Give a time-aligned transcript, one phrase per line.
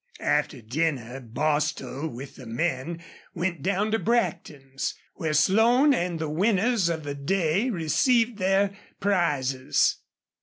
[0.19, 3.03] After dinner Bostil with the men
[3.35, 9.97] went down to Brackton's, where Slone and the winners of the day received their prizes.